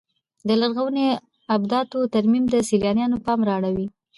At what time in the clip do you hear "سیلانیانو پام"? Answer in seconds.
2.69-3.39